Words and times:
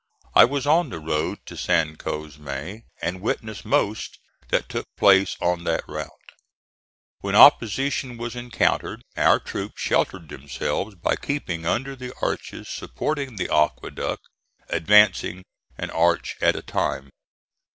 I 0.33 0.45
was 0.45 0.65
on 0.65 0.89
the 0.89 0.97
road 0.99 1.37
to 1.45 1.55
San 1.55 1.95
Cosme, 1.95 2.47
and 3.03 3.21
witnessed 3.21 3.65
most 3.65 4.17
that 4.49 4.67
took 4.67 4.87
place 4.97 5.37
on 5.39 5.63
that 5.65 5.87
route. 5.87 6.09
When 7.19 7.35
opposition 7.35 8.17
was 8.17 8.35
encountered 8.35 9.03
our 9.15 9.39
troops 9.39 9.79
sheltered 9.79 10.27
themselves 10.29 10.95
by 10.95 11.17
keeping 11.17 11.67
under 11.67 11.95
the 11.95 12.15
arches 12.19 12.67
supporting 12.67 13.35
the 13.35 13.53
aqueduct, 13.53 14.23
advancing 14.69 15.43
an 15.77 15.91
arch 15.91 16.35
at 16.41 16.55
a 16.55 16.63
time. 16.63 17.11